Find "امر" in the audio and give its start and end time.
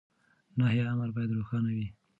0.91-1.09